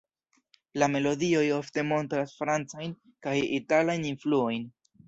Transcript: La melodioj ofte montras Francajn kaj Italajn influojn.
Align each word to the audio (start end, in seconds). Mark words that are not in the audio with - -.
La 0.83 0.87
melodioj 0.93 1.43
ofte 1.59 1.85
montras 1.91 2.35
Francajn 2.41 2.99
kaj 3.29 3.39
Italajn 3.61 4.15
influojn. 4.17 4.71